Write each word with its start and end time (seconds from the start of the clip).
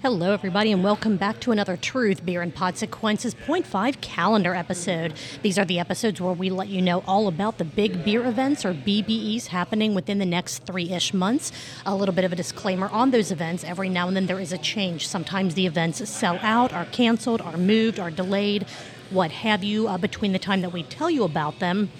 Hello, 0.00 0.32
everybody, 0.32 0.70
and 0.70 0.84
welcome 0.84 1.16
back 1.16 1.40
to 1.40 1.50
another 1.50 1.76
Truth 1.76 2.24
Beer 2.24 2.40
and 2.40 2.54
Podsequences 2.54 3.36
Point 3.36 3.66
Five 3.66 4.00
calendar 4.00 4.54
episode. 4.54 5.12
These 5.42 5.58
are 5.58 5.64
the 5.64 5.80
episodes 5.80 6.20
where 6.20 6.32
we 6.32 6.50
let 6.50 6.68
you 6.68 6.80
know 6.80 7.02
all 7.04 7.26
about 7.26 7.58
the 7.58 7.64
big 7.64 8.04
beer 8.04 8.24
events 8.24 8.64
or 8.64 8.72
BBEs 8.72 9.48
happening 9.48 9.96
within 9.96 10.18
the 10.18 10.24
next 10.24 10.58
three 10.58 10.92
ish 10.92 11.12
months. 11.12 11.50
A 11.84 11.96
little 11.96 12.14
bit 12.14 12.24
of 12.24 12.32
a 12.32 12.36
disclaimer 12.36 12.88
on 12.90 13.10
those 13.10 13.32
events. 13.32 13.64
Every 13.64 13.88
now 13.88 14.06
and 14.06 14.16
then 14.16 14.26
there 14.26 14.38
is 14.38 14.52
a 14.52 14.58
change. 14.58 15.08
Sometimes 15.08 15.54
the 15.54 15.66
events 15.66 16.08
sell 16.08 16.38
out, 16.42 16.72
are 16.72 16.84
canceled, 16.84 17.40
are 17.40 17.56
moved, 17.56 17.98
are 17.98 18.12
delayed, 18.12 18.66
what 19.10 19.32
have 19.32 19.64
you, 19.64 19.88
uh, 19.88 19.98
between 19.98 20.32
the 20.32 20.38
time 20.38 20.60
that 20.60 20.72
we 20.72 20.84
tell 20.84 21.10
you 21.10 21.24
about 21.24 21.58
them 21.58 21.90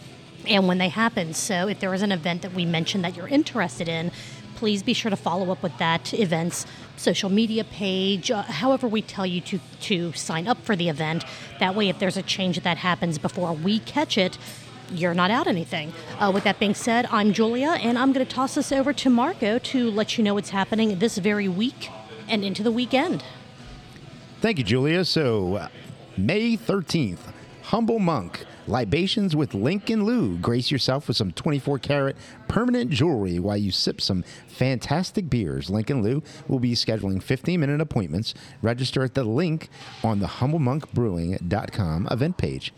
and 0.46 0.68
when 0.68 0.78
they 0.78 0.88
happen. 0.88 1.34
So 1.34 1.66
if 1.66 1.80
there 1.80 1.92
is 1.92 2.02
an 2.02 2.12
event 2.12 2.42
that 2.42 2.54
we 2.54 2.64
mention 2.64 3.02
that 3.02 3.16
you're 3.16 3.26
interested 3.26 3.88
in, 3.88 4.12
please 4.54 4.82
be 4.82 4.92
sure 4.92 5.10
to 5.10 5.16
follow 5.16 5.50
up 5.52 5.62
with 5.62 5.76
that 5.78 6.12
event's 6.14 6.66
social 6.98 7.30
media 7.30 7.64
page, 7.64 8.30
uh, 8.30 8.42
however 8.42 8.88
we 8.88 9.02
tell 9.02 9.26
you 9.26 9.40
to, 9.42 9.60
to 9.80 10.12
sign 10.12 10.46
up 10.46 10.58
for 10.62 10.76
the 10.76 10.88
event. 10.88 11.24
That 11.60 11.74
way, 11.74 11.88
if 11.88 11.98
there's 11.98 12.16
a 12.16 12.22
change 12.22 12.60
that 12.60 12.78
happens 12.78 13.18
before 13.18 13.52
we 13.52 13.78
catch 13.80 14.18
it, 14.18 14.38
you're 14.90 15.14
not 15.14 15.30
out 15.30 15.46
anything. 15.46 15.92
Uh, 16.18 16.30
with 16.32 16.44
that 16.44 16.58
being 16.58 16.74
said, 16.74 17.06
I'm 17.10 17.32
Julia, 17.32 17.78
and 17.80 17.98
I'm 17.98 18.12
going 18.12 18.26
to 18.26 18.32
toss 18.32 18.54
this 18.54 18.72
over 18.72 18.92
to 18.92 19.10
Marco 19.10 19.58
to 19.58 19.90
let 19.90 20.16
you 20.16 20.24
know 20.24 20.34
what's 20.34 20.50
happening 20.50 20.98
this 20.98 21.18
very 21.18 21.48
week 21.48 21.90
and 22.28 22.44
into 22.44 22.62
the 22.62 22.72
weekend. 22.72 23.22
Thank 24.40 24.58
you, 24.58 24.64
Julia. 24.64 25.04
So, 25.04 25.56
uh, 25.56 25.68
May 26.16 26.56
13th, 26.56 27.32
Humble 27.68 27.98
Monk 27.98 28.46
Libations 28.66 29.36
with 29.36 29.52
Lincoln 29.52 30.06
Lou. 30.06 30.38
Grace 30.38 30.70
yourself 30.70 31.06
with 31.06 31.18
some 31.18 31.32
24 31.32 31.78
karat 31.78 32.16
permanent 32.48 32.90
jewelry 32.90 33.38
while 33.38 33.58
you 33.58 33.70
sip 33.70 34.00
some 34.00 34.24
fantastic 34.46 35.28
beers. 35.28 35.68
Lincoln 35.68 36.02
Lou 36.02 36.22
will 36.48 36.60
be 36.60 36.72
scheduling 36.72 37.22
15 37.22 37.60
minute 37.60 37.82
appointments. 37.82 38.32
Register 38.62 39.04
at 39.04 39.12
the 39.12 39.22
link 39.22 39.68
on 40.02 40.18
the 40.18 40.26
humblemonkbrewing.com 40.26 42.08
event 42.10 42.38
page. 42.38 42.72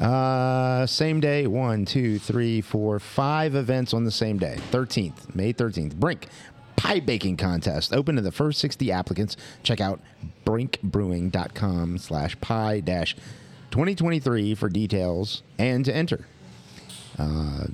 Uh, 0.00 0.84
same 0.84 1.20
day, 1.20 1.46
one, 1.46 1.84
two, 1.84 2.18
three, 2.18 2.60
four, 2.60 2.98
five 2.98 3.54
events 3.54 3.94
on 3.94 4.02
the 4.02 4.10
same 4.10 4.36
day. 4.36 4.56
13th, 4.72 5.32
May 5.32 5.52
13th. 5.52 5.94
Brink 5.94 6.26
pie 6.74 6.98
baking 6.98 7.36
contest 7.36 7.92
open 7.92 8.16
to 8.16 8.22
the 8.22 8.32
first 8.32 8.58
60 8.58 8.90
applicants. 8.90 9.36
Check 9.62 9.80
out 9.80 10.00
brinkbrewing.com 10.44 11.98
slash 11.98 12.40
pie 12.40 12.80
dash 12.80 13.14
2023 13.76 14.54
for 14.54 14.70
details 14.70 15.42
and 15.58 15.84
to 15.84 15.94
enter. 15.94 16.24
Uh, 17.18 17.66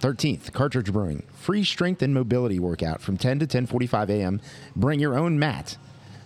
13th, 0.00 0.52
Cartridge 0.52 0.92
Brewing. 0.92 1.24
Free 1.34 1.64
strength 1.64 2.00
and 2.00 2.14
mobility 2.14 2.60
workout 2.60 3.00
from 3.00 3.16
10 3.16 3.40
to 3.40 3.46
10:45 3.48 4.08
a.m. 4.10 4.40
Bring 4.76 5.00
your 5.00 5.18
own 5.18 5.40
mat 5.40 5.76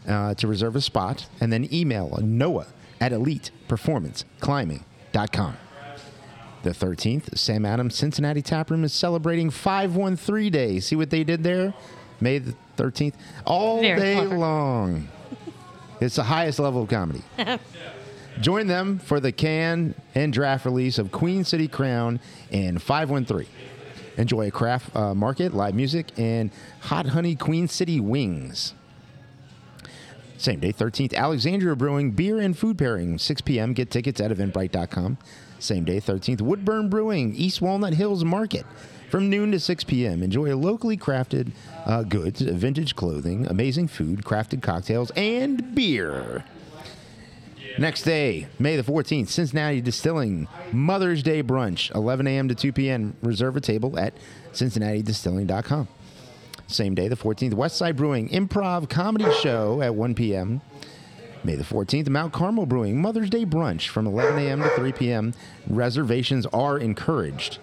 uh, 0.07 0.35
to 0.35 0.47
reserve 0.47 0.77
a 0.77 0.83
spot, 0.83 1.29
and 1.41 1.51
then 1.51 1.67
email 1.73 2.19
Noah 2.23 2.67
at 3.01 3.13
ElitePerformanceClimbing.com. 3.13 5.57
The 6.63 6.71
13th, 6.71 7.39
Sam 7.39 7.65
Adams 7.65 7.95
Cincinnati 7.95 8.43
Tap 8.43 8.71
Room 8.71 8.85
is 8.85 8.93
celebrating 8.93 9.49
513 9.49 10.53
Day. 10.53 10.79
See 10.81 10.95
what 10.95 11.09
they 11.09 11.25
did 11.25 11.43
there? 11.43 11.73
May 12.21 12.37
the 12.37 12.55
13th, 12.77 13.15
all 13.47 13.81
Very 13.81 13.99
day 13.99 14.15
clever. 14.17 14.37
long. 14.37 15.09
It's 16.03 16.17
the 16.17 16.25
highest 16.25 16.59
level 16.59 16.83
of 16.83 16.91
comedy. 16.91 17.23
Join 18.41 18.67
them 18.67 18.99
for 18.99 19.19
the 19.19 19.33
can 19.33 19.95
and 20.15 20.33
draft 20.33 20.67
release 20.67 20.99
of 20.99 21.11
Queen 21.11 21.45
City 21.45 21.69
Crown 21.69 22.21
and 22.51 22.81
513. 22.83 23.47
Enjoy 24.19 24.49
a 24.49 24.51
craft 24.51 24.95
uh, 24.95 25.15
market, 25.15 25.55
live 25.55 25.75
music, 25.75 26.07
and 26.19 26.51
hot 26.81 27.07
honey 27.07 27.35
Queen 27.35 27.69
City 27.69 28.01
wings. 28.01 28.75
Same 30.39 30.61
day, 30.61 30.73
13th, 30.73 31.15
Alexandria 31.15 31.75
Brewing 31.75 32.11
beer 32.11 32.39
and 32.39 32.57
food 32.57 32.77
pairing, 32.77 33.19
6 33.19 33.41
p.m. 33.43 33.73
Get 33.73 33.91
tickets 33.91 34.21
at 34.21 34.31
eventbrite.com. 34.31 35.17
Same 35.59 35.85
day, 35.85 35.99
13th, 35.99 36.43
Woodburn 36.43 36.91
Brewing, 36.91 37.35
East 37.35 37.63
Walnut 37.63 37.95
Hills 37.95 38.25
Market. 38.25 38.67
From 39.11 39.31
noon 39.31 39.53
to 39.53 39.61
6 39.61 39.85
p.m., 39.85 40.23
enjoy 40.23 40.55
locally 40.55 40.97
crafted 40.97 41.53
uh, 41.87 42.03
goods, 42.03 42.41
vintage 42.43 42.97
clothing, 42.97 43.47
amazing 43.47 43.89
food, 43.89 44.25
crafted 44.25 44.63
cocktails, 44.63 45.11
and 45.13 45.75
beer. 45.75 46.45
Next 47.79 48.03
day, 48.03 48.47
May 48.59 48.77
the 48.77 48.83
14th, 48.83 49.29
Cincinnati 49.29 49.83
Distilling 49.83 50.49
Mother's 50.73 51.23
Day 51.23 51.43
Brunch, 51.43 51.95
11 51.95 52.27
a.m. 52.27 52.49
to 52.49 52.55
2 52.55 52.73
p.m. 52.73 53.15
Reserve 53.23 53.55
a 53.57 53.61
table 53.61 53.99
at 53.99 54.15
cincinnatidistilling.com. 54.53 55.87
Same 56.69 56.95
day, 56.95 57.09
the 57.09 57.17
14th, 57.17 57.53
Westside 57.53 57.97
Brewing 57.97 58.31
Improv 58.31 58.89
Comedy 58.89 59.31
Show 59.43 59.83
at 59.83 59.95
1 59.95 60.15
p.m. 60.15 60.63
May 61.45 61.55
the 61.55 61.65
14th, 61.65 62.09
Mount 62.09 62.33
Carmel 62.33 62.65
Brewing 62.65 63.01
Mother's 63.01 63.29
Day 63.29 63.45
Brunch 63.45 63.89
from 63.89 64.07
11 64.07 64.39
a.m. 64.39 64.63
to 64.63 64.71
3 64.71 64.93
p.m. 64.93 65.35
Reservations 65.69 66.47
are 66.47 66.79
encouraged. 66.79 67.59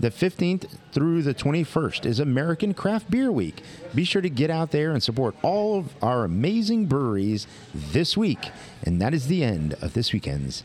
The 0.00 0.10
15th 0.10 0.68
through 0.92 1.22
the 1.22 1.34
21st 1.34 2.06
is 2.06 2.20
American 2.20 2.72
Craft 2.72 3.10
Beer 3.10 3.32
Week. 3.32 3.62
Be 3.96 4.04
sure 4.04 4.22
to 4.22 4.30
get 4.30 4.48
out 4.48 4.70
there 4.70 4.92
and 4.92 5.02
support 5.02 5.34
all 5.42 5.76
of 5.76 6.02
our 6.02 6.24
amazing 6.24 6.86
breweries 6.86 7.48
this 7.74 8.16
week. 8.16 8.50
And 8.84 9.00
that 9.02 9.12
is 9.12 9.26
the 9.26 9.42
end 9.42 9.74
of 9.82 9.94
this 9.94 10.12
weekend's 10.12 10.62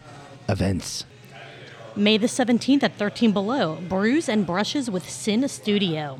events. 0.47 1.05
May 1.95 2.19
the 2.19 2.27
17th 2.27 2.83
at 2.83 2.95
13 2.97 3.31
Below, 3.31 3.79
Brews 3.89 4.29
and 4.29 4.45
Brushes 4.45 4.91
with 4.91 5.09
Sin 5.09 5.47
Studio. 5.47 6.19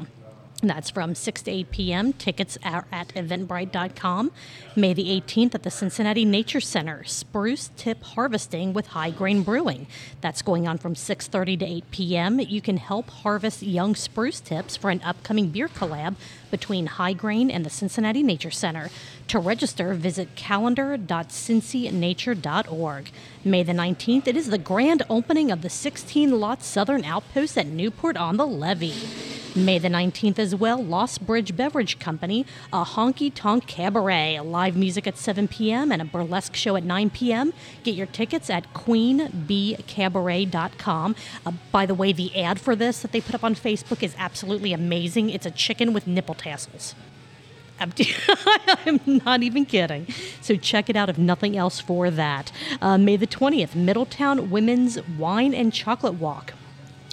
That's 0.63 0.89
from 0.89 1.13
6 1.13 1.41
to 1.43 1.51
8 1.51 1.71
p.m. 1.71 2.13
Tickets 2.13 2.57
are 2.63 2.85
at 2.89 3.09
eventbrite.com. 3.09 4.31
May 4.77 4.93
the 4.93 5.21
18th 5.21 5.55
at 5.55 5.63
the 5.63 5.69
Cincinnati 5.69 6.23
Nature 6.23 6.61
Center, 6.61 7.03
Spruce 7.03 7.69
Tip 7.75 8.01
Harvesting 8.01 8.71
with 8.71 8.87
High 8.87 9.09
Grain 9.09 9.43
Brewing. 9.43 9.87
That's 10.21 10.41
going 10.41 10.65
on 10.65 10.77
from 10.77 10.95
6:30 10.95 11.59
to 11.59 11.65
8 11.65 11.91
p.m. 11.91 12.39
You 12.39 12.61
can 12.61 12.77
help 12.77 13.09
harvest 13.09 13.61
young 13.61 13.93
spruce 13.93 14.39
tips 14.39 14.77
for 14.77 14.89
an 14.89 15.01
upcoming 15.03 15.49
beer 15.49 15.67
collab 15.67 16.15
between 16.49 16.85
High 16.85 17.13
Grain 17.13 17.51
and 17.51 17.65
the 17.65 17.69
Cincinnati 17.69 18.23
Nature 18.23 18.51
Center. 18.51 18.89
To 19.27 19.39
register, 19.39 19.93
visit 19.93 20.35
calendar.cincynature.org. 20.35 23.11
May 23.43 23.63
the 23.63 23.73
19th, 23.73 24.27
it 24.27 24.37
is 24.37 24.47
the 24.47 24.57
grand 24.57 25.03
opening 25.09 25.51
of 25.51 25.61
the 25.61 25.69
16 25.69 26.39
lot 26.39 26.63
Southern 26.63 27.03
Outpost 27.03 27.57
at 27.57 27.67
Newport 27.67 28.15
on 28.15 28.37
the 28.37 28.47
Levee. 28.47 29.32
May 29.55 29.77
the 29.77 29.87
19th 29.87 30.39
as 30.39 30.55
well, 30.55 30.83
Lost 30.83 31.27
Bridge 31.27 31.55
Beverage 31.55 31.99
Company, 31.99 32.43
a 32.71 32.83
honky 32.83 33.31
tonk 33.33 33.67
cabaret, 33.67 34.39
live 34.39 34.75
music 34.75 35.05
at 35.05 35.15
7 35.15 35.47
p.m. 35.47 35.91
and 35.91 36.01
a 36.01 36.05
burlesque 36.05 36.55
show 36.55 36.75
at 36.75 36.83
9 36.83 37.11
p.m. 37.11 37.53
Get 37.83 37.93
your 37.93 38.07
tickets 38.07 38.49
at 38.49 38.73
queenbcabaret.com. 38.73 41.15
Uh, 41.45 41.51
by 41.71 41.85
the 41.85 41.93
way, 41.93 42.11
the 42.11 42.35
ad 42.41 42.59
for 42.59 42.75
this 42.75 43.03
that 43.03 43.11
they 43.11 43.21
put 43.21 43.35
up 43.35 43.43
on 43.43 43.53
Facebook 43.53 44.01
is 44.01 44.15
absolutely 44.17 44.73
amazing. 44.73 45.29
It's 45.29 45.45
a 45.45 45.51
chicken 45.51 45.93
with 45.93 46.07
nipple 46.07 46.33
tassels. 46.33 46.95
I'm, 48.85 48.99
not 49.05 49.43
even 49.43 49.65
kidding. 49.65 50.07
So 50.41 50.55
check 50.55 50.89
it 50.89 50.95
out 50.95 51.09
if 51.09 51.19
nothing 51.19 51.55
else 51.57 51.79
for 51.79 52.09
that. 52.09 52.51
Uh, 52.81 52.97
May 52.97 53.17
the 53.17 53.27
20th, 53.27 53.75
Middletown 53.75 54.49
Women's 54.49 54.99
Wine 55.17 55.53
and 55.53 55.71
Chocolate 55.73 56.15
Walk. 56.15 56.53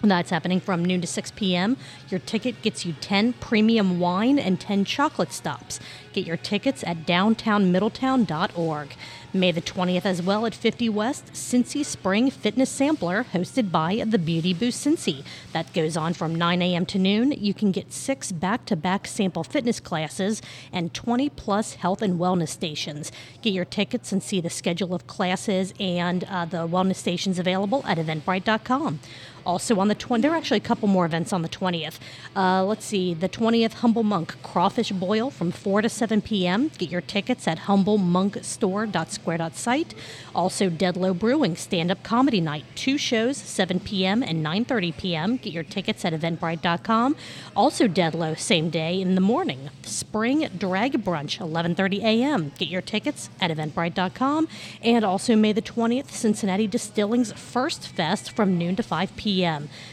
That's 0.03 0.31
happening 0.31 0.61
from 0.61 0.85
noon 0.85 1.03
to 1.03 1.07
6 1.07 1.33
p.m. 1.33 1.77
Your 2.09 2.21
ticket 2.21 2.63
gets 2.63 2.87
you 2.87 2.95
10 3.01 3.35
premium 3.35 4.01
wine 4.01 4.39
and 4.39 4.59
10 4.59 4.87
chocolate 4.87 5.33
stops. 5.33 5.79
Get 6.13 6.27
your 6.27 6.39
tickets 6.39 6.83
at 6.85 7.07
downtownmiddletown.org. 7.07 8.95
May 9.33 9.53
the 9.53 9.61
20th 9.61 10.05
as 10.05 10.23
well 10.23 10.45
at 10.45 10.57
50 10.57 10.89
West, 10.89 11.27
Cincy 11.35 11.85
Spring 11.85 12.31
Fitness 12.31 12.69
Sampler, 12.71 13.27
hosted 13.33 13.71
by 13.71 14.03
the 14.05 14.19
Beauty 14.19 14.53
Boost 14.53 14.85
Cincy. 14.85 15.23
That 15.53 15.73
goes 15.73 15.97
on 15.97 16.15
from 16.15 16.35
9 16.35 16.63
a.m. 16.63 16.85
to 16.87 16.99
noon. 16.99 17.31
You 17.33 17.55
can 17.55 17.71
get 17.71 17.93
six 17.93 18.33
back 18.33 18.65
to 18.67 18.77
back 18.77 19.07
sample 19.07 19.45
fitness 19.45 19.79
classes 19.79 20.43
and 20.73 20.93
20 20.93 21.29
plus 21.31 21.75
health 21.75 22.03
and 22.03 22.19
wellness 22.19 22.49
stations. 22.49 23.13
Get 23.41 23.53
your 23.53 23.65
tickets 23.65 24.11
and 24.11 24.21
see 24.21 24.41
the 24.41 24.51
schedule 24.51 24.95
of 24.95 25.07
classes 25.07 25.75
and 25.79 26.25
uh, 26.25 26.47
the 26.47 26.67
wellness 26.67 26.97
stations 26.97 27.39
available 27.39 27.85
at 27.87 27.99
eventbrite.com. 27.99 28.99
Also 29.47 29.79
on 29.81 29.89
the 29.89 29.95
20th, 29.95 30.23
there 30.23 30.33
are 30.33 30.37
actually 30.37 30.59
a 30.59 30.61
couple 30.61 30.89
more 30.89 31.07
events 31.07 31.33
on 31.33 31.43
the 31.43 31.49
20th. 31.49 31.99
Uh, 32.37 32.65
let's 32.65 32.85
see, 32.85 33.15
the 33.15 33.29
20th 33.29 33.75
Humble 33.75 34.03
Monk 34.03 34.37
Crawfish 34.43 34.93
Boil 34.93 35.31
from 35.31 35.51
4 35.51 35.83
to 35.83 35.89
7 35.89 36.23
p.m. 36.23 36.71
Get 36.79 36.91
your 36.91 37.01
tickets 37.01 37.49
at 37.49 37.61
humblemonkstore.squarespace 37.61 39.21
eventbrite.square.site. 39.31 39.95
Also, 40.35 40.71
Deadlow 40.71 41.19
Brewing 41.19 41.57
Stand 41.57 41.91
Up 41.91 42.03
Comedy 42.03 42.41
Night. 42.41 42.65
Two 42.75 42.99
shows, 42.99 43.37
7 43.37 43.81
p.m. 43.81 44.23
and 44.23 44.45
9.30 44.45 44.97
p.m. 44.97 45.37
Get 45.37 45.53
your 45.53 45.63
tickets 45.63 46.05
at 46.05 46.13
eventbrite.com. 46.13 47.17
Also, 47.57 47.89
Deadlow, 47.89 48.39
same 48.39 48.71
day 48.71 49.01
in 49.01 49.15
the 49.15 49.21
morning. 49.21 49.71
Spring 49.83 50.49
Drag 50.57 51.05
Brunch, 51.05 51.39
11.30 51.39 52.03
a.m. 52.03 52.53
Get 52.59 52.69
your 52.69 52.83
tickets 52.83 53.31
at 53.41 53.51
eventbrite.com. 53.51 54.49
And 54.83 55.05
also, 55.05 55.37
May 55.37 55.53
the 55.53 55.63
20th, 55.63 56.11
Cincinnati 56.11 56.67
Distilling's 56.67 57.33
First 57.33 57.89
Fest 57.89 58.31
from 58.33 58.59
noon 58.59 58.77
to 58.77 58.83
5 58.83 59.17
p.m. 59.17 59.30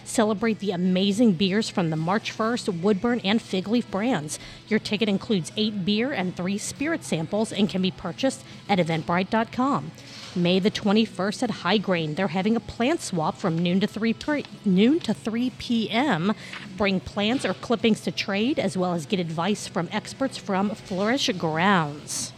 Celebrate 0.03 0.59
the 0.59 0.71
amazing 0.71 1.33
beers 1.33 1.69
from 1.69 1.89
the 1.89 1.95
March 1.95 2.35
1st, 2.35 2.81
Woodburn, 2.81 3.21
and 3.23 3.41
Fig 3.41 3.67
Leaf 3.67 3.89
brands. 3.91 4.39
Your 4.67 4.79
ticket 4.79 5.07
includes 5.07 5.51
eight 5.55 5.85
beer 5.85 6.11
and 6.11 6.35
three 6.35 6.57
spirit 6.57 7.03
samples 7.03 7.51
and 7.51 7.69
can 7.69 7.81
be 7.81 7.91
purchased 7.91 8.43
at 8.67 8.79
eventbrite.com. 8.79 9.91
May 10.35 10.59
the 10.59 10.69
21st 10.69 11.43
at 11.43 11.49
High 11.49 11.77
Grain, 11.77 12.15
they're 12.15 12.27
having 12.27 12.55
a 12.55 12.59
plant 12.59 13.01
swap 13.01 13.37
from 13.37 13.57
noon 13.57 13.79
to 13.79 13.87
3 13.87 14.13
pre- 14.13 14.45
noon 14.65 14.99
to 15.01 15.13
3 15.13 15.51
p.m. 15.57 16.33
Bring 16.75 16.99
plants 16.99 17.43
or 17.43 17.53
clippings 17.55 18.01
to 18.01 18.11
trade 18.11 18.59
as 18.59 18.77
well 18.77 18.93
as 18.93 19.05
get 19.05 19.19
advice 19.19 19.67
from 19.67 19.89
experts 19.91 20.37
from 20.37 20.69
Flourish 20.69 21.29
Grounds. 21.37 22.33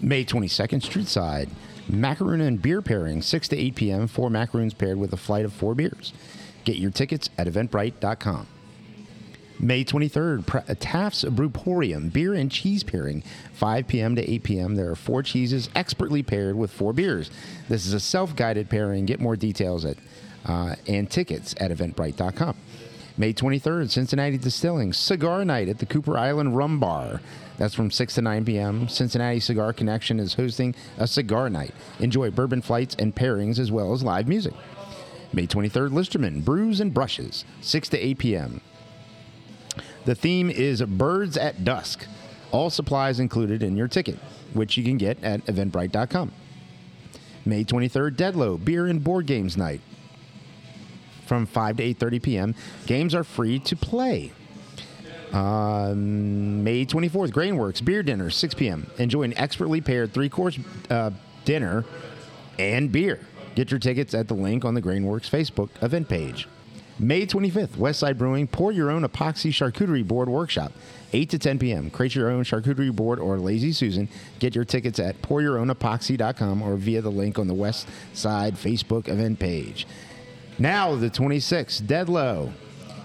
May 0.00 0.24
22nd, 0.24 0.82
Street 0.82 1.08
Side. 1.08 1.50
Macaroon 1.88 2.40
and 2.40 2.60
beer 2.60 2.82
pairing, 2.82 3.22
6 3.22 3.48
to 3.48 3.56
8 3.56 3.74
p.m. 3.74 4.06
Four 4.06 4.30
macaroons 4.30 4.74
paired 4.74 4.98
with 4.98 5.12
a 5.12 5.16
flight 5.16 5.44
of 5.44 5.52
four 5.52 5.74
beers. 5.74 6.12
Get 6.64 6.76
your 6.76 6.90
tickets 6.90 7.30
at 7.38 7.46
eventbrite.com. 7.46 8.46
May 9.60 9.84
23rd, 9.84 10.46
Pra- 10.46 10.74
Taft's 10.76 11.24
Brewporium, 11.24 12.12
beer 12.12 12.34
and 12.34 12.50
cheese 12.50 12.84
pairing, 12.84 13.24
5 13.54 13.88
p.m. 13.88 14.14
to 14.14 14.30
8 14.30 14.42
p.m. 14.44 14.74
There 14.76 14.90
are 14.90 14.94
four 14.94 15.22
cheeses 15.22 15.68
expertly 15.74 16.22
paired 16.22 16.56
with 16.56 16.70
four 16.70 16.92
beers. 16.92 17.30
This 17.68 17.86
is 17.86 17.92
a 17.92 18.00
self 18.00 18.36
guided 18.36 18.68
pairing. 18.70 19.04
Get 19.06 19.18
more 19.18 19.34
details 19.34 19.84
at 19.84 19.96
uh, 20.46 20.76
and 20.86 21.10
tickets 21.10 21.54
at 21.58 21.70
eventbrite.com. 21.72 22.56
May 23.18 23.34
23rd, 23.34 23.90
Cincinnati 23.90 24.38
Distilling 24.38 24.92
Cigar 24.92 25.44
Night 25.44 25.68
at 25.68 25.78
the 25.78 25.86
Cooper 25.86 26.16
Island 26.16 26.56
Rum 26.56 26.78
Bar. 26.78 27.20
That's 27.56 27.74
from 27.74 27.90
6 27.90 28.14
to 28.14 28.22
9 28.22 28.44
p.m. 28.44 28.88
Cincinnati 28.88 29.40
Cigar 29.40 29.72
Connection 29.72 30.20
is 30.20 30.34
hosting 30.34 30.72
a 30.98 31.08
cigar 31.08 31.50
night. 31.50 31.74
Enjoy 31.98 32.30
bourbon 32.30 32.62
flights 32.62 32.94
and 32.96 33.12
pairings 33.12 33.58
as 33.58 33.72
well 33.72 33.92
as 33.92 34.04
live 34.04 34.28
music. 34.28 34.54
May 35.32 35.48
23rd, 35.48 35.92
Listerman 35.92 36.42
Brews 36.42 36.78
and 36.78 36.94
Brushes, 36.94 37.44
6 37.60 37.88
to 37.88 37.98
8 37.98 38.18
p.m. 38.18 38.60
The 40.04 40.14
theme 40.14 40.48
is 40.48 40.80
Birds 40.82 41.36
at 41.36 41.64
Dusk. 41.64 42.06
All 42.52 42.70
supplies 42.70 43.18
included 43.18 43.64
in 43.64 43.76
your 43.76 43.88
ticket, 43.88 44.20
which 44.54 44.76
you 44.76 44.84
can 44.84 44.96
get 44.96 45.22
at 45.24 45.44
eventbrite.com. 45.46 46.30
May 47.44 47.64
23rd, 47.64 48.14
Deadlow 48.14 48.64
Beer 48.64 48.86
and 48.86 49.02
Board 49.02 49.26
Games 49.26 49.56
Night 49.56 49.80
from 51.28 51.46
5 51.46 51.76
to 51.76 51.82
8:30 51.94 52.22
p.m. 52.22 52.54
Games 52.86 53.14
are 53.14 53.24
free 53.24 53.58
to 53.60 53.76
play. 53.76 54.32
Um, 55.32 56.64
May 56.64 56.86
24th, 56.86 57.30
Grainworks 57.32 57.84
Beer 57.84 58.02
Dinner, 58.02 58.30
6 58.30 58.54
p.m. 58.54 58.90
Enjoy 58.96 59.22
an 59.22 59.36
expertly 59.36 59.82
paired 59.82 60.14
three-course 60.14 60.58
uh, 60.88 61.10
dinner 61.44 61.84
and 62.58 62.90
beer. 62.90 63.20
Get 63.54 63.70
your 63.70 63.80
tickets 63.80 64.14
at 64.14 64.28
the 64.28 64.34
link 64.34 64.64
on 64.64 64.74
the 64.74 64.82
Grainworks 64.82 65.28
Facebook 65.28 65.68
event 65.82 66.08
page. 66.08 66.48
May 67.00 67.26
25th, 67.26 67.76
Westside 67.76 68.18
Brewing 68.18 68.48
Pour 68.48 68.72
Your 68.72 68.90
Own 68.90 69.02
Epoxy 69.04 69.50
Charcuterie 69.50 70.06
Board 70.06 70.28
Workshop, 70.28 70.72
8 71.12 71.30
to 71.30 71.38
10 71.38 71.58
p.m. 71.60 71.90
Create 71.90 72.16
your 72.16 72.28
own 72.28 72.42
charcuterie 72.42 72.94
board 72.94 73.20
or 73.20 73.38
Lazy 73.38 73.72
Susan. 73.72 74.08
Get 74.40 74.56
your 74.56 74.64
tickets 74.64 74.98
at 74.98 75.22
pouryourown.epoxy.com 75.22 76.60
or 76.60 76.74
via 76.76 77.00
the 77.00 77.10
link 77.10 77.38
on 77.38 77.46
the 77.46 77.54
Westside 77.54 78.54
Facebook 78.54 79.06
event 79.06 79.38
page. 79.38 79.86
Now, 80.58 80.96
the 80.96 81.08
26th, 81.08 81.86
Dead 81.86 82.08
Low, 82.08 82.52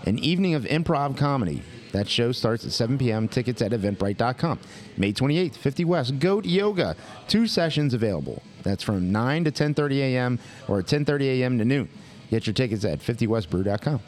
an 0.05 0.17
evening 0.19 0.55
of 0.55 0.63
improv 0.63 1.17
comedy. 1.17 1.61
That 1.91 2.09
show 2.09 2.31
starts 2.31 2.65
at 2.65 2.71
7 2.71 2.97
p.m. 2.97 3.27
Tickets 3.27 3.61
at 3.61 3.71
eventbrite.com. 3.71 4.59
May 4.97 5.13
28th, 5.13 5.55
50 5.55 5.85
West, 5.85 6.17
Goat 6.17 6.45
Yoga. 6.45 6.95
Two 7.27 7.45
sessions 7.45 7.94
available. 7.94 8.41
That's 8.63 8.81
from 8.81 9.11
9 9.11 9.44
to 9.44 9.51
10.30 9.51 9.97
a.m. 9.97 10.39
or 10.67 10.81
10.30 10.81 11.21
a.m. 11.41 11.59
to 11.59 11.65
noon. 11.65 11.89
Get 12.31 12.47
your 12.47 12.55
tickets 12.55 12.83
at 12.83 13.00
50westbrew.com. 13.00 14.00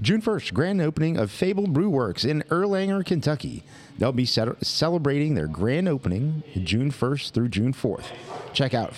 June 0.00 0.22
1st, 0.22 0.54
grand 0.54 0.80
opening 0.80 1.18
of 1.18 1.30
Fable 1.32 1.66
Brew 1.66 1.90
Works 1.90 2.24
in 2.24 2.42
Erlanger, 2.48 3.04
Kentucky. 3.04 3.64
They'll 3.98 4.12
be 4.12 4.24
ce- 4.24 4.38
celebrating 4.62 5.34
their 5.34 5.48
grand 5.48 5.88
opening 5.88 6.44
June 6.62 6.92
1st 6.92 7.32
through 7.32 7.48
June 7.48 7.74
4th. 7.74 8.06
Check 8.54 8.72
out 8.72 8.94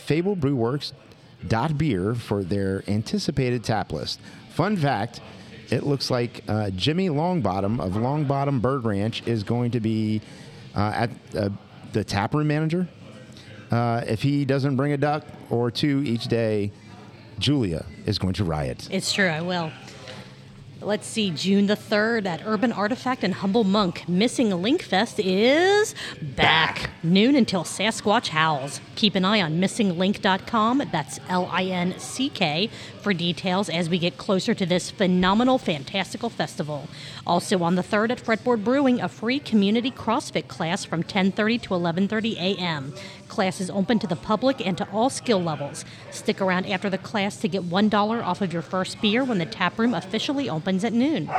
fablebrewworks.beer 1.46 2.14
for 2.14 2.42
their 2.42 2.82
anticipated 2.88 3.64
tap 3.64 3.92
list. 3.92 4.20
Fun 4.50 4.76
fact 4.76 5.20
it 5.70 5.84
looks 5.84 6.10
like 6.10 6.44
uh, 6.48 6.70
Jimmy 6.70 7.08
Longbottom 7.08 7.80
of 7.80 7.92
Longbottom 7.92 8.60
Bird 8.60 8.84
Ranch 8.84 9.26
is 9.26 9.42
going 9.42 9.70
to 9.70 9.80
be 9.80 10.20
uh, 10.74 10.92
at 10.94 11.10
uh, 11.34 11.48
the 11.92 12.04
taproom 12.04 12.46
manager. 12.46 12.86
Uh, 13.70 14.02
if 14.06 14.22
he 14.22 14.44
doesn't 14.44 14.76
bring 14.76 14.92
a 14.92 14.98
duck 14.98 15.24
or 15.48 15.70
two 15.70 16.02
each 16.04 16.24
day, 16.24 16.70
Julia 17.38 17.86
is 18.04 18.18
going 18.18 18.34
to 18.34 18.44
riot. 18.44 18.86
It's 18.90 19.12
true, 19.12 19.28
I 19.28 19.40
will. 19.40 19.72
Let's 20.84 21.06
see, 21.06 21.30
June 21.30 21.68
the 21.68 21.76
3rd 21.76 22.26
at 22.26 22.42
Urban 22.44 22.72
Artifact 22.72 23.22
and 23.22 23.34
Humble 23.34 23.62
Monk. 23.62 24.08
Missing 24.08 24.50
Link 24.50 24.82
Fest 24.82 25.20
is 25.20 25.94
back. 26.20 26.90
Noon 27.04 27.36
until 27.36 27.62
Sasquatch 27.62 28.28
howls. 28.28 28.80
Keep 28.96 29.14
an 29.14 29.24
eye 29.24 29.40
on 29.40 29.60
missinglink.com. 29.60 30.82
That's 30.90 31.20
L 31.28 31.48
I 31.52 31.64
N 31.64 31.98
C 31.98 32.28
K 32.28 32.68
for 33.00 33.14
details 33.14 33.68
as 33.68 33.88
we 33.88 33.98
get 33.98 34.16
closer 34.16 34.54
to 34.54 34.66
this 34.66 34.90
phenomenal, 34.90 35.58
fantastical 35.58 36.28
festival. 36.28 36.88
Also 37.26 37.62
on 37.62 37.76
the 37.76 37.82
3rd 37.82 38.10
at 38.10 38.18
Fretboard 38.22 38.64
Brewing, 38.64 39.00
a 39.00 39.08
free 39.08 39.38
community 39.38 39.90
CrossFit 39.90 40.48
class 40.48 40.84
from 40.84 41.04
10:30 41.04 41.62
to 41.62 41.68
11:30 41.70 42.36
a.m. 42.36 42.92
Class 43.32 43.62
is 43.62 43.70
open 43.70 43.98
to 43.98 44.06
the 44.06 44.14
public 44.14 44.60
and 44.60 44.76
to 44.76 44.86
all 44.90 45.08
skill 45.08 45.42
levels. 45.42 45.86
Stick 46.10 46.42
around 46.42 46.66
after 46.66 46.90
the 46.90 46.98
class 46.98 47.38
to 47.38 47.48
get 47.48 47.62
$1 47.62 48.22
off 48.22 48.42
of 48.42 48.52
your 48.52 48.60
first 48.60 49.00
beer 49.00 49.24
when 49.24 49.38
the 49.38 49.46
tap 49.46 49.78
room 49.78 49.94
officially 49.94 50.50
opens 50.50 50.84
at 50.84 50.92
noon. 50.92 51.30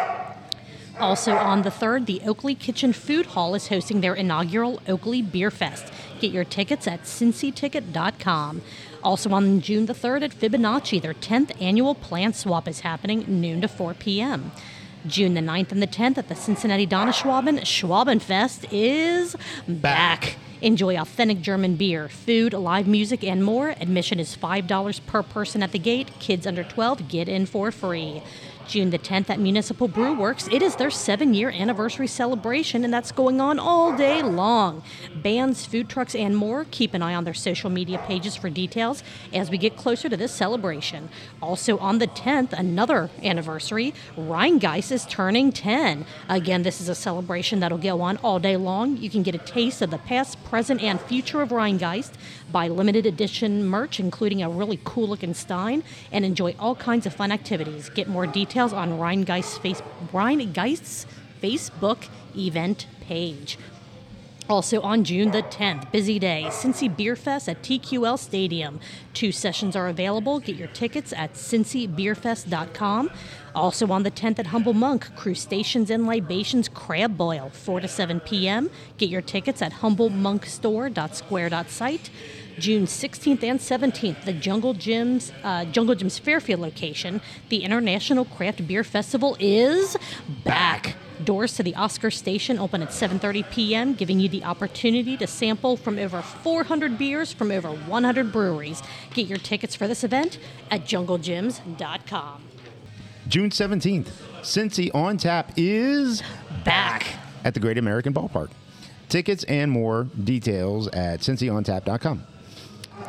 Also 0.99 1.35
on 1.35 1.61
the 1.61 1.69
3rd, 1.69 2.07
the 2.07 2.19
Oakley 2.25 2.55
Kitchen 2.55 2.93
Food 2.93 3.27
Hall 3.27 3.53
is 3.53 3.67
hosting 3.67 4.01
their 4.01 4.15
inaugural 4.15 4.81
Oakley 4.87 5.21
Beer 5.21 5.51
Fest. 5.51 5.93
Get 6.19 6.31
your 6.31 6.43
tickets 6.43 6.87
at 6.87 7.03
cincyticket.com. 7.03 8.63
Also 9.03 9.29
on 9.29 9.61
June 9.61 9.85
the 9.85 9.93
3rd 9.93 10.23
at 10.23 10.31
Fibonacci, 10.31 10.99
their 10.99 11.13
10th 11.13 11.61
annual 11.61 11.93
plant 11.93 12.35
swap 12.35 12.67
is 12.67 12.79
happening 12.79 13.23
noon 13.27 13.61
to 13.61 13.67
4 13.67 13.93
p.m. 13.93 14.51
June 15.05 15.35
the 15.35 15.41
9th 15.41 15.71
and 15.71 15.81
the 15.81 15.85
10th 15.85 16.17
at 16.17 16.27
the 16.27 16.35
Cincinnati 16.35 16.87
Donauschwaben, 16.87 17.59
Schwabenfest 17.59 18.67
is 18.71 19.35
back. 19.67 20.37
Enjoy 20.63 20.97
authentic 20.97 21.41
German 21.41 21.75
beer, 21.75 22.07
food, 22.07 22.53
live 22.53 22.87
music, 22.87 23.21
and 23.21 23.43
more. 23.43 23.71
Admission 23.81 24.17
is 24.17 24.37
$5 24.37 25.05
per 25.05 25.21
person 25.21 25.61
at 25.61 25.73
the 25.73 25.77
gate. 25.77 26.09
Kids 26.21 26.47
under 26.47 26.63
12 26.63 27.09
get 27.09 27.27
in 27.27 27.45
for 27.45 27.69
free. 27.69 28.23
June 28.67 28.89
the 28.89 28.99
10th 28.99 29.29
at 29.29 29.39
Municipal 29.39 29.87
Brew 29.87 30.13
Works. 30.13 30.47
It 30.51 30.61
is 30.61 30.75
their 30.75 30.89
seven 30.89 31.33
year 31.33 31.49
anniversary 31.49 32.07
celebration, 32.07 32.83
and 32.83 32.93
that's 32.93 33.11
going 33.11 33.41
on 33.41 33.59
all 33.59 33.95
day 33.95 34.21
long. 34.21 34.83
Bands, 35.15 35.65
food 35.65 35.89
trucks, 35.89 36.15
and 36.15 36.35
more. 36.35 36.65
Keep 36.71 36.93
an 36.93 37.01
eye 37.01 37.15
on 37.15 37.23
their 37.23 37.33
social 37.33 37.69
media 37.69 37.97
pages 37.99 38.35
for 38.35 38.49
details 38.49 39.03
as 39.33 39.49
we 39.49 39.57
get 39.57 39.77
closer 39.77 40.09
to 40.09 40.17
this 40.17 40.31
celebration. 40.31 41.09
Also 41.41 41.77
on 41.77 41.99
the 41.99 42.07
10th, 42.07 42.53
another 42.53 43.09
anniversary, 43.23 43.93
Rheingeist 44.17 44.91
is 44.91 45.05
turning 45.05 45.51
10. 45.51 46.05
Again, 46.29 46.63
this 46.63 46.81
is 46.81 46.89
a 46.89 46.95
celebration 46.95 47.59
that'll 47.59 47.77
go 47.77 48.01
on 48.01 48.17
all 48.17 48.39
day 48.39 48.57
long. 48.57 48.97
You 48.97 49.09
can 49.09 49.23
get 49.23 49.35
a 49.35 49.39
taste 49.39 49.81
of 49.81 49.91
the 49.91 49.97
past, 49.97 50.43
present, 50.45 50.81
and 50.81 50.99
future 51.01 51.41
of 51.41 51.49
Rheingeist 51.49 52.11
buy 52.53 52.69
limited 52.69 53.05
edition 53.05 53.65
merch, 53.65 53.99
including 53.99 54.41
a 54.41 54.49
really 54.49 54.79
cool 54.85 55.09
looking 55.09 55.33
Stein, 55.33 55.83
and 56.11 56.23
enjoy 56.23 56.55
all 56.57 56.75
kinds 56.75 57.05
of 57.05 57.13
fun 57.13 57.33
activities. 57.33 57.89
Get 57.89 58.07
more 58.07 58.25
details 58.25 58.71
on 58.71 58.91
Rheingeist's, 58.91 59.57
face, 59.57 59.81
Rheingeist's 60.13 61.05
Facebook 61.41 62.07
event 62.37 62.87
page. 63.01 63.57
Also 64.49 64.81
on 64.81 65.05
June 65.05 65.31
the 65.31 65.41
10th, 65.41 65.89
busy 65.91 66.19
day, 66.19 66.43
Cincy 66.47 66.93
Beer 66.93 67.15
Fest 67.15 67.47
at 67.47 67.63
TQL 67.63 68.19
Stadium. 68.19 68.81
Two 69.13 69.31
sessions 69.31 69.73
are 69.75 69.87
available. 69.87 70.39
Get 70.39 70.57
your 70.57 70.67
tickets 70.67 71.13
at 71.13 71.33
cincybeerfest.com. 71.33 73.09
Also 73.55 73.91
on 73.91 74.03
the 74.03 74.11
10th 74.11 74.39
at 74.39 74.47
Humble 74.47 74.73
Monk, 74.73 75.15
Crustaceans 75.15 75.89
and 75.89 76.05
Libations 76.05 76.67
Crab 76.67 77.15
Boil, 77.15 77.51
4 77.51 77.79
to 77.81 77.87
7 77.87 78.19
p.m. 78.19 78.69
Get 78.97 79.09
your 79.09 79.21
tickets 79.21 79.61
at 79.61 79.73
humblemonkstore.square.site. 79.73 82.09
June 82.59 82.85
16th 82.85 83.43
and 83.43 83.59
17th, 83.59 84.25
the 84.25 84.33
Jungle 84.33 84.73
Jim's, 84.73 85.31
uh, 85.43 85.65
Jungle 85.65 85.95
Jim's 85.95 86.19
Fairfield 86.19 86.59
location, 86.59 87.21
the 87.49 87.63
International 87.63 88.25
Craft 88.25 88.67
Beer 88.67 88.83
Festival 88.83 89.35
is 89.39 89.97
back. 90.43 90.95
Doors 91.23 91.55
to 91.55 91.63
the 91.63 91.75
Oscar 91.75 92.11
Station 92.11 92.59
open 92.59 92.81
at 92.81 92.89
7:30 92.89 93.49
p.m., 93.51 93.93
giving 93.93 94.19
you 94.19 94.27
the 94.27 94.43
opportunity 94.43 95.15
to 95.17 95.27
sample 95.27 95.77
from 95.77 95.97
over 95.97 96.21
400 96.21 96.97
beers 96.97 97.31
from 97.31 97.51
over 97.51 97.69
100 97.69 98.31
breweries. 98.31 98.81
Get 99.13 99.27
your 99.27 99.37
tickets 99.37 99.75
for 99.75 99.87
this 99.87 100.03
event 100.03 100.37
at 100.71 100.85
junglejims.com. 100.85 102.43
June 103.27 103.49
17th, 103.51 104.07
Cincy 104.41 104.93
on 104.93 105.17
Tap 105.17 105.53
is 105.55 106.21
Back. 106.65 107.05
at 107.45 107.53
the 107.53 107.59
Great 107.59 107.77
American 107.77 108.13
Ballpark. 108.13 108.49
Tickets 109.07 109.43
and 109.45 109.71
more 109.71 110.07
details 110.23 110.87
at 110.87 111.19
cincyOnTap.com. 111.19 112.23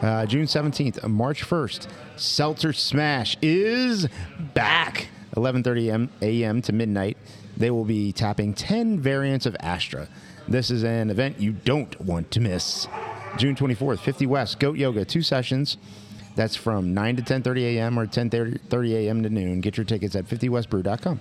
Uh, 0.02 0.26
June 0.26 0.46
17th, 0.46 1.06
March 1.08 1.42
1st, 1.42 1.88
Seltzer 2.16 2.72
Smash 2.72 3.36
is 3.42 4.08
back. 4.54 5.08
11:30 5.36 6.08
a.m. 6.22 6.62
to 6.62 6.72
midnight. 6.72 7.16
They 7.56 7.70
will 7.70 7.84
be 7.84 8.12
tapping 8.12 8.54
10 8.54 9.00
variants 9.00 9.46
of 9.46 9.56
Astra. 9.60 10.08
This 10.46 10.70
is 10.70 10.84
an 10.84 11.10
event 11.10 11.40
you 11.40 11.52
don't 11.52 11.98
want 12.00 12.30
to 12.32 12.40
miss. 12.40 12.86
June 13.36 13.56
24th, 13.56 13.98
50 14.00 14.26
West, 14.26 14.60
Goat 14.60 14.76
Yoga, 14.76 15.04
two 15.04 15.22
sessions. 15.22 15.76
That's 16.36 16.56
from 16.56 16.94
9 16.94 17.16
to 17.16 17.22
10:30 17.22 17.76
a.m. 17.76 17.98
or 17.98 18.06
10:30 18.06 18.92
a.m. 18.92 19.22
to 19.22 19.30
noon. 19.30 19.60
Get 19.60 19.76
your 19.76 19.84
tickets 19.84 20.14
at 20.16 20.26
50westbrew.com. 20.26 21.20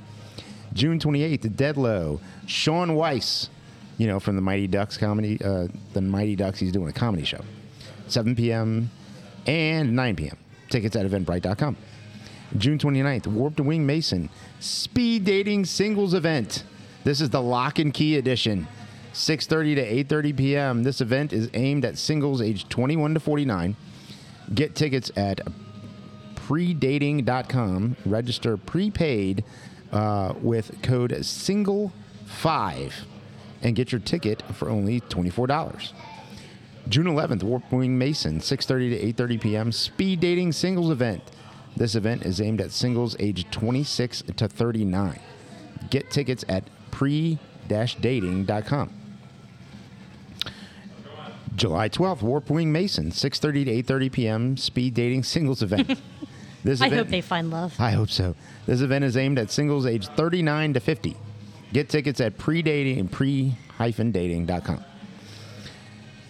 June 0.74 1.00
28th, 1.00 1.56
Dead 1.56 1.78
Low, 1.78 2.20
Shaun 2.48 2.96
Weiss, 2.96 3.50
you 3.98 4.08
know, 4.08 4.20
from 4.20 4.36
the 4.36 4.42
Mighty 4.42 4.66
Ducks 4.66 4.98
comedy, 4.98 5.40
uh, 5.44 5.68
the 5.94 6.02
Mighty 6.02 6.36
Ducks, 6.36 6.60
he's 6.60 6.72
doing 6.72 6.90
a 6.90 6.94
comedy 6.94 7.26
show. 7.26 7.42
7 8.08 8.36
p.m. 8.36 8.90
and 9.48 9.96
9 9.96 10.16
p.m. 10.16 10.38
Tickets 10.70 10.96
at 10.96 11.06
eventbrite.com. 11.06 11.78
June 12.58 12.78
29th, 12.78 13.28
Warped 13.28 13.60
Wing 13.60 13.86
Mason, 13.86 14.30
speed 14.60 15.26
dating 15.26 15.66
singles 15.66 16.14
event. 16.14 16.64
This 17.04 17.20
is 17.20 17.30
the 17.30 17.42
lock 17.42 17.80
and 17.80 17.94
key 17.94 18.18
edition. 18.18 18.68
6:30 19.14 19.76
to 19.76 20.16
8:30 20.16 20.38
p.m. 20.38 20.84
This 20.84 21.02
event 21.02 21.34
is 21.34 21.50
aimed 21.54 21.86
at 21.86 21.98
singles 21.98 22.42
aged 22.42 22.70
21 22.70 23.16
to 23.16 23.20
49. 23.20 23.76
Get 24.54 24.76
tickets 24.76 25.12
at 25.16 25.42
predating.com. 26.36 27.96
Register 28.06 28.58
prepaid 28.58 29.44
uh, 29.92 30.34
with 30.42 30.82
code 30.82 31.12
SINGLE5 31.12 32.94
and 33.62 33.76
get 33.76 33.92
your 33.92 34.02
ticket 34.02 34.42
for 34.54 34.70
only 34.70 35.02
$24. 35.02 35.94
June 36.90 37.06
11th, 37.06 37.44
Warp 37.44 37.72
Wing 37.72 37.98
Mason, 37.98 38.40
6:30 38.40 39.16
to 39.16 39.24
8:30 39.24 39.42
p.m. 39.42 39.72
Speed 39.72 40.20
dating 40.20 40.52
singles 40.52 40.90
event. 40.92 41.22
This 41.76 41.96
event 41.96 42.24
is 42.26 42.40
aimed 42.42 42.62
at 42.62 42.72
singles 42.72 43.16
aged 43.20 43.52
26 43.52 44.24
to 44.36 44.48
39. 44.48 45.20
Get 45.90 46.12
tickets 46.12 46.46
at 46.48 46.66
pre-dating.com. 46.92 48.90
July 51.56 51.90
12th, 51.90 52.22
Warp 52.22 52.50
Wing 52.50 52.72
Mason, 52.72 53.12
6:30 53.12 53.66
to 53.66 53.94
8:30 53.94 54.12
p.m. 54.12 54.58
Speed 54.58 54.94
dating 54.94 55.24
singles 55.24 55.62
event. 55.62 56.00
This 56.64 56.80
I 56.82 56.88
event, 56.88 57.00
hope 57.00 57.10
they 57.10 57.20
find 57.20 57.52
love. 57.52 57.76
I 57.78 57.92
hope 57.92 58.10
so. 58.10 58.36
This 58.66 58.80
event 58.80 59.04
is 59.04 59.18
aimed 59.18 59.38
at 59.38 59.52
singles 59.52 59.86
aged 59.86 60.12
39 60.16 60.76
to 60.76 60.80
50. 60.80 61.18
Get 61.74 61.90
tickets 61.90 62.22
at 62.22 62.38
predating 62.38 63.12
pre-dating 63.12 63.58
pre-dating.com. 63.68 64.86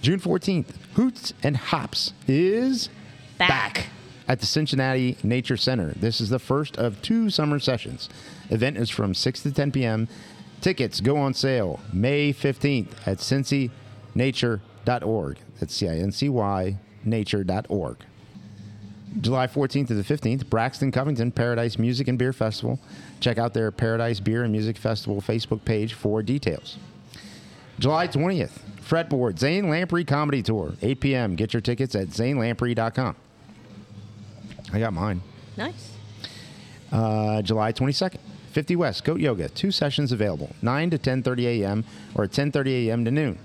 June 0.03 0.19
14th, 0.19 0.75
Hoots 0.95 1.33
and 1.43 1.55
Hops 1.55 2.11
is 2.27 2.89
Back. 3.37 3.87
at 4.27 4.41
the 4.41 4.45
Cincinnati 4.45 5.15
Nature 5.23 5.55
Center. 5.55 5.93
This 5.93 6.19
is 6.19 6.27
the 6.27 6.39
first 6.39 6.75
of 6.75 7.01
two 7.01 7.29
summer 7.29 7.57
sessions. 7.57 8.09
Event 8.49 8.77
is 8.77 8.89
from 8.89 9.13
6 9.13 9.43
to 9.43 9.53
10 9.53 9.71
p.m. 9.71 10.09
Tickets 10.59 10.99
go 10.99 11.15
on 11.15 11.33
sale 11.33 11.79
May 11.93 12.33
15th 12.33 12.89
at 13.05 13.19
cincynature.org. 13.19 15.37
That's 15.61 15.73
C-I-N-C-Y 15.73 16.77
nature.org. 17.05 17.97
July 19.21 19.47
14th 19.47 19.87
to 19.87 19.93
the 19.93 20.03
15th, 20.03 20.49
Braxton 20.49 20.91
Covington 20.91 21.31
Paradise 21.31 21.79
Music 21.79 22.09
and 22.09 22.19
Beer 22.19 22.33
Festival. 22.33 22.77
Check 23.21 23.37
out 23.37 23.53
their 23.53 23.71
Paradise 23.71 24.19
Beer 24.19 24.43
and 24.43 24.51
Music 24.51 24.75
Festival 24.75 25.21
Facebook 25.21 25.63
page 25.63 25.93
for 25.93 26.21
details. 26.21 26.77
July 27.79 28.07
20th, 28.07 28.59
Fretboard 28.81 29.39
Zane 29.39 29.69
Lamprey 29.69 30.05
Comedy 30.05 30.41
Tour, 30.43 30.73
8 30.81 30.99
p.m. 30.99 31.35
Get 31.35 31.53
your 31.53 31.61
tickets 31.61 31.95
at 31.95 32.07
zanelamprey.com. 32.07 33.15
I 34.71 34.79
got 34.79 34.93
mine. 34.93 35.21
Nice. 35.57 35.91
Uh, 36.91 37.41
July 37.41 37.73
22nd, 37.73 38.17
50 38.51 38.75
West 38.75 39.03
Goat 39.03 39.19
Yoga, 39.19 39.49
two 39.49 39.71
sessions 39.71 40.11
available, 40.11 40.55
9 40.61 40.91
to 40.91 40.97
10:30 40.97 41.61
a.m. 41.61 41.83
or 42.15 42.27
10:30 42.27 42.87
a.m. 42.87 43.05
to 43.05 43.11
noon. 43.11 43.39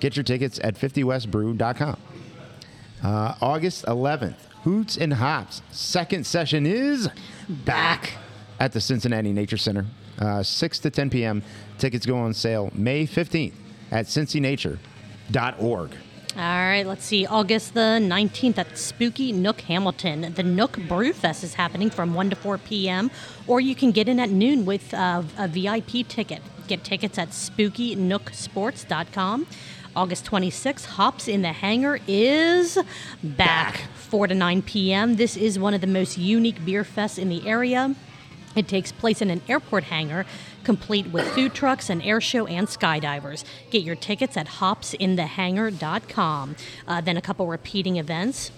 Get 0.00 0.16
your 0.16 0.24
tickets 0.24 0.58
at 0.62 0.74
50westbrew.com. 0.74 1.96
Uh, 3.02 3.34
August 3.40 3.84
11th, 3.86 4.36
Hoots 4.64 4.96
and 4.96 5.14
Hops 5.14 5.62
second 5.70 6.26
session 6.26 6.66
is 6.66 7.08
back 7.48 8.14
at 8.58 8.72
the 8.72 8.80
Cincinnati 8.80 9.32
Nature 9.32 9.56
Center, 9.56 9.86
uh, 10.18 10.42
6 10.42 10.78
to 10.80 10.90
10 10.90 11.10
p.m. 11.10 11.42
Tickets 11.78 12.04
go 12.06 12.16
on 12.16 12.34
sale 12.34 12.70
May 12.74 13.06
15th 13.06 13.52
at 13.90 14.06
cincynature.org. 14.06 15.90
All 16.36 16.42
right, 16.42 16.84
let's 16.84 17.04
see. 17.04 17.26
August 17.26 17.74
the 17.74 18.00
19th 18.02 18.58
at 18.58 18.76
Spooky 18.76 19.30
Nook 19.30 19.60
Hamilton. 19.60 20.34
The 20.34 20.42
Nook 20.42 20.76
Brew 20.88 21.12
Fest 21.12 21.44
is 21.44 21.54
happening 21.54 21.90
from 21.90 22.12
1 22.12 22.30
to 22.30 22.36
4 22.36 22.58
p.m., 22.58 23.12
or 23.46 23.60
you 23.60 23.76
can 23.76 23.92
get 23.92 24.08
in 24.08 24.18
at 24.18 24.30
noon 24.30 24.64
with 24.64 24.92
uh, 24.92 25.22
a 25.38 25.46
VIP 25.46 26.08
ticket. 26.08 26.42
Get 26.66 26.82
tickets 26.82 27.18
at 27.18 27.28
spookynooksports.com. 27.28 29.46
August 29.94 30.26
26th, 30.26 30.86
Hops 30.86 31.28
in 31.28 31.42
the 31.42 31.52
Hangar 31.52 32.00
is 32.08 32.78
back. 33.22 33.82
4 33.94 34.26
to 34.26 34.34
9 34.34 34.62
p.m. 34.62 35.14
This 35.14 35.36
is 35.36 35.56
one 35.56 35.72
of 35.72 35.80
the 35.80 35.86
most 35.86 36.18
unique 36.18 36.64
beer 36.64 36.82
fests 36.82 37.16
in 37.16 37.28
the 37.28 37.46
area. 37.46 37.94
It 38.54 38.68
takes 38.68 38.92
place 38.92 39.20
in 39.20 39.30
an 39.30 39.42
airport 39.48 39.82
hangar, 39.84 40.26
complete 40.62 41.08
with 41.08 41.26
food 41.28 41.54
trucks, 41.54 41.88
an 41.90 42.00
air 42.02 42.20
show, 42.20 42.46
and 42.46 42.68
skydivers. 42.68 43.42
Get 43.70 43.82
your 43.82 43.96
tickets 43.96 44.36
at 44.36 44.46
hopsinthehangar.com. 44.46 46.56
Uh, 46.86 47.00
then 47.00 47.16
a 47.16 47.22
couple 47.22 47.46
repeating 47.46 47.96
events. 47.96 48.50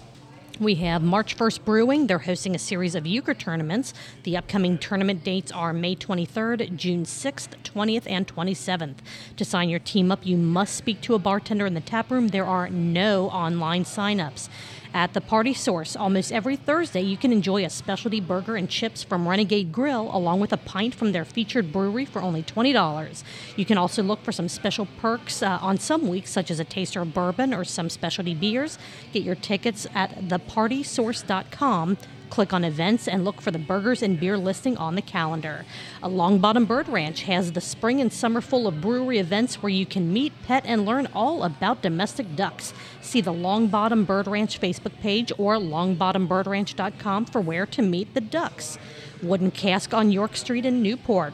We 0.59 0.75
have 0.75 1.03
March 1.03 1.37
1st 1.37 1.65
Brewing. 1.65 2.07
They're 2.07 2.17
hosting 2.17 2.55
a 2.55 2.59
series 2.59 2.95
of 2.95 3.05
euchre 3.05 3.35
tournaments. 3.35 3.93
The 4.23 4.35
upcoming 4.35 4.79
tournament 4.79 5.23
dates 5.23 5.51
are 5.51 5.71
May 5.71 5.95
23rd, 5.95 6.75
June 6.75 7.03
6th, 7.03 7.49
20th, 7.63 8.03
and 8.07 8.27
27th. 8.27 8.95
To 9.35 9.45
sign 9.45 9.69
your 9.69 9.79
team 9.79 10.11
up, 10.11 10.25
you 10.25 10.35
must 10.35 10.73
speak 10.73 11.01
to 11.01 11.13
a 11.13 11.19
bartender 11.19 11.67
in 11.67 11.75
the 11.75 11.81
tap 11.81 12.09
room. 12.09 12.29
There 12.29 12.45
are 12.45 12.69
no 12.69 13.29
online 13.29 13.83
signups. 13.83 14.49
At 14.93 15.13
the 15.13 15.21
Party 15.21 15.53
Source, 15.53 15.95
almost 15.95 16.31
every 16.31 16.55
Thursday, 16.55 17.01
you 17.01 17.17
can 17.17 17.31
enjoy 17.31 17.65
a 17.65 17.69
specialty 17.69 18.19
burger 18.19 18.55
and 18.55 18.69
chips 18.69 19.03
from 19.03 19.27
Renegade 19.27 19.71
Grill, 19.71 20.09
along 20.15 20.39
with 20.39 20.53
a 20.53 20.57
pint 20.57 20.95
from 20.95 21.11
their 21.11 21.25
featured 21.25 21.71
brewery 21.71 22.05
for 22.05 22.21
only 22.21 22.43
$20. 22.43 23.23
You 23.55 23.65
can 23.65 23.77
also 23.77 24.01
look 24.01 24.23
for 24.23 24.31
some 24.31 24.49
special 24.49 24.87
perks 24.99 25.43
uh, 25.43 25.59
on 25.61 25.77
some 25.77 26.07
weeks, 26.07 26.31
such 26.31 26.49
as 26.49 26.59
a 26.59 26.63
taster 26.63 27.01
of 27.01 27.13
bourbon 27.13 27.53
or 27.53 27.63
some 27.63 27.89
specialty 27.89 28.33
beers. 28.33 28.77
Get 29.13 29.23
your 29.23 29.35
tickets 29.35 29.87
at 29.93 30.15
thepartysource.com. 30.15 31.97
Click 32.29 32.53
on 32.53 32.63
events 32.63 33.07
and 33.07 33.23
look 33.23 33.41
for 33.41 33.51
the 33.51 33.59
burgers 33.59 34.03
and 34.03 34.19
beer 34.19 34.37
listing 34.37 34.77
on 34.77 34.95
the 34.95 35.01
calendar. 35.01 35.65
A 36.03 36.09
Long 36.09 36.39
Bottom 36.39 36.65
Bird 36.65 36.87
Ranch 36.87 37.23
has 37.23 37.53
the 37.53 37.61
spring 37.61 38.01
and 38.01 38.11
summer 38.11 38.41
full 38.41 38.67
of 38.67 38.81
brewery 38.81 39.17
events 39.17 39.61
where 39.61 39.69
you 39.69 39.85
can 39.85 40.11
meet, 40.11 40.33
pet, 40.43 40.63
and 40.65 40.85
learn 40.85 41.07
all 41.13 41.43
about 41.43 41.81
domestic 41.81 42.35
ducks. 42.35 42.73
See 43.01 43.21
the 43.21 43.33
Long 43.33 43.67
Bottom 43.67 44.03
Bird 44.03 44.27
Ranch 44.27 44.59
Facebook 44.59 44.99
page 44.99 45.31
or 45.37 45.55
longbottombirdranch.com 45.55 47.25
for 47.25 47.41
where 47.41 47.65
to 47.65 47.81
meet 47.81 48.13
the 48.13 48.21
ducks. 48.21 48.77
Wooden 49.23 49.51
Cask 49.51 49.93
on 49.93 50.11
York 50.11 50.35
Street 50.35 50.65
in 50.65 50.81
Newport. 50.83 51.33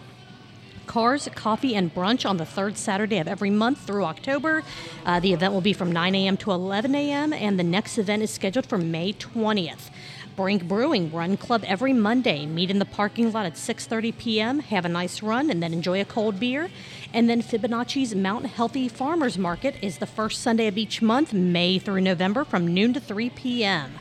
Cars, 0.85 1.29
Coffee, 1.33 1.75
and 1.75 1.93
Brunch 1.93 2.29
on 2.29 2.37
the 2.37 2.45
third 2.45 2.77
Saturday 2.77 3.17
of 3.17 3.27
every 3.27 3.49
month 3.49 3.79
through 3.79 4.05
October. 4.05 4.63
Uh, 5.05 5.19
the 5.19 5.33
event 5.33 5.53
will 5.53 5.61
be 5.61 5.73
from 5.73 5.91
9 5.91 6.13
a.m. 6.15 6.37
to 6.37 6.51
11 6.51 6.93
a.m., 6.93 7.33
and 7.33 7.57
the 7.57 7.63
next 7.63 7.97
event 7.97 8.21
is 8.21 8.31
scheduled 8.31 8.65
for 8.65 8.77
May 8.77 9.13
20th. 9.13 9.89
Brink 10.35 10.67
Brewing 10.67 11.11
Run 11.11 11.37
Club 11.37 11.63
every 11.65 11.93
Monday. 11.93 12.45
Meet 12.45 12.71
in 12.71 12.79
the 12.79 12.85
parking 12.85 13.31
lot 13.31 13.45
at 13.45 13.53
6:30 13.53 14.17
p.m. 14.17 14.59
Have 14.59 14.85
a 14.85 14.89
nice 14.89 15.21
run 15.21 15.49
and 15.49 15.61
then 15.61 15.73
enjoy 15.73 16.01
a 16.01 16.05
cold 16.05 16.39
beer. 16.39 16.69
And 17.13 17.29
then 17.29 17.41
Fibonacci's 17.41 18.15
Mount 18.15 18.47
Healthy 18.47 18.89
Farmers 18.89 19.37
Market 19.37 19.75
is 19.81 19.99
the 19.99 20.07
first 20.07 20.41
Sunday 20.41 20.67
of 20.67 20.77
each 20.77 21.01
month, 21.01 21.33
May 21.33 21.79
through 21.79 22.01
November, 22.01 22.43
from 22.43 22.73
noon 22.73 22.93
to 22.93 22.99
3 22.99 23.29
p.m. 23.31 23.93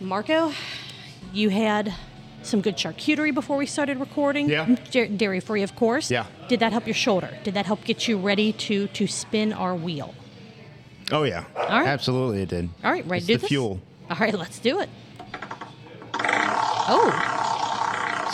Marco, 0.00 0.52
you 1.32 1.50
had 1.50 1.92
some 2.42 2.60
good 2.60 2.76
charcuterie 2.76 3.32
before 3.32 3.56
we 3.56 3.66
started 3.66 3.98
recording. 3.98 4.48
Yeah. 4.48 4.66
Dairy 4.90 5.40
free, 5.40 5.62
of 5.62 5.76
course. 5.76 6.10
Yeah. 6.10 6.26
Did 6.48 6.60
that 6.60 6.72
help 6.72 6.86
your 6.86 6.94
shoulder? 6.94 7.30
Did 7.44 7.54
that 7.54 7.66
help 7.66 7.84
get 7.84 8.08
you 8.08 8.18
ready 8.18 8.52
to 8.54 8.88
to 8.88 9.06
spin 9.06 9.52
our 9.52 9.74
wheel? 9.74 10.14
Oh 11.10 11.24
yeah, 11.24 11.44
right. 11.54 11.86
absolutely 11.86 12.42
it 12.42 12.48
did. 12.48 12.70
All 12.82 12.90
right, 12.90 13.06
ready 13.06 13.18
it's 13.18 13.26
do 13.26 13.34
the 13.34 13.40
this? 13.40 13.48
fuel. 13.48 13.80
All 14.10 14.16
right, 14.18 14.34
let's 14.34 14.58
do 14.58 14.80
it. 14.80 14.88
Oh, 16.94 17.10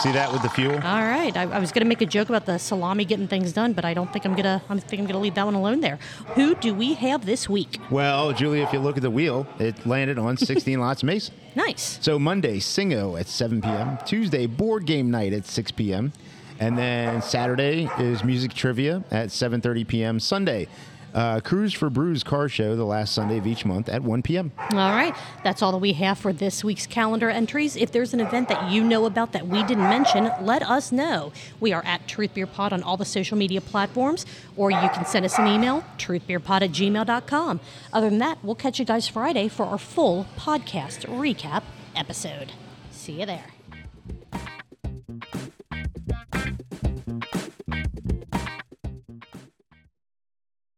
See 0.01 0.11
that 0.13 0.31
with 0.31 0.41
the 0.41 0.49
fuel? 0.49 0.73
all 0.75 0.79
right. 1.03 1.35
I, 1.35 1.43
I 1.43 1.59
was 1.59 1.71
going 1.73 1.81
to 1.83 1.87
make 1.87 2.01
a 2.01 2.05
joke 2.05 2.29
about 2.29 2.45
the 2.45 2.57
salami 2.57 3.03
getting 3.03 3.27
things 3.27 3.51
done, 3.51 3.73
but 3.73 3.83
I 3.83 3.93
don't 3.93 4.11
think 4.13 4.23
I'm 4.25 4.33
gonna. 4.33 4.61
I 4.69 4.79
think 4.79 5.01
I'm 5.01 5.07
gonna 5.07 5.19
leave 5.19 5.35
that 5.35 5.43
one 5.45 5.55
alone. 5.55 5.81
There. 5.81 5.99
Who 6.35 6.55
do 6.55 6.73
we 6.73 6.93
have 6.93 7.25
this 7.25 7.49
week? 7.49 7.79
Well, 7.91 8.31
Julie, 8.31 8.61
if 8.61 8.71
you 8.71 8.79
look 8.79 8.95
at 8.95 9.03
the 9.03 9.09
wheel, 9.11 9.45
it 9.59 9.85
landed 9.85 10.17
on 10.17 10.37
16 10.37 10.79
lots 10.79 11.03
Mason. 11.03 11.33
Nice. 11.53 11.99
So 12.01 12.17
Monday, 12.17 12.59
Singo 12.59 13.19
at 13.19 13.27
7 13.27 13.61
p.m. 13.61 13.97
Tuesday, 14.05 14.45
board 14.45 14.85
game 14.85 15.11
night 15.11 15.33
at 15.33 15.45
6 15.45 15.71
p.m. 15.71 16.13
And 16.61 16.77
then 16.77 17.21
Saturday 17.21 17.89
is 17.99 18.23
music 18.23 18.53
trivia 18.53 19.03
at 19.11 19.29
7:30 19.29 19.85
p.m. 19.87 20.19
Sunday, 20.21 20.67
uh, 21.13 21.39
Cruise 21.41 21.73
for 21.73 21.89
Brews 21.89 22.23
car 22.23 22.49
show 22.49 22.75
the 22.75 22.85
last 22.85 23.13
Sunday 23.13 23.37
of 23.37 23.47
each 23.47 23.65
month 23.65 23.89
at 23.89 24.03
1 24.03 24.21
p.m. 24.21 24.51
All 24.71 24.91
right, 24.91 25.15
that's 25.43 25.61
all 25.61 25.71
that 25.71 25.77
we 25.77 25.93
have 25.93 26.17
for 26.17 26.33
this 26.33 26.63
week's 26.63 26.85
calendar 26.87 27.29
entries. 27.29 27.75
If 27.75 27.91
there's 27.91 28.13
an 28.13 28.19
event 28.19 28.49
that 28.49 28.71
you 28.71 28.83
know 28.83 29.05
about 29.05 29.31
that 29.33 29.47
we 29.47 29.63
didn't 29.63 29.89
mention, 29.89 30.31
let 30.41 30.63
us 30.63 30.91
know. 30.91 31.31
We 31.59 31.73
are 31.73 31.83
at 31.85 32.07
Truth 32.07 32.33
Beer 32.33 32.47
Pod 32.47 32.73
on 32.73 32.83
all 32.83 32.97
the 32.97 33.05
social 33.05 33.37
media 33.37 33.61
platforms, 33.61 34.25
or 34.55 34.71
you 34.71 34.89
can 34.89 35.05
send 35.05 35.25
us 35.25 35.37
an 35.37 35.47
email, 35.47 35.83
truthbeerpod 35.97 36.61
at 36.61 36.71
gmail.com. 36.71 37.59
Other 37.93 38.09
than 38.09 38.19
that, 38.19 38.37
we'll 38.43 38.55
catch 38.55 38.79
you 38.79 38.85
guys 38.85 39.07
Friday 39.07 39.47
for 39.47 39.65
our 39.65 39.77
full 39.77 40.27
podcast 40.37 41.05
recap 41.05 41.63
episode. 41.95 42.53
See 42.91 43.19
you 43.19 43.25
there. 43.25 43.58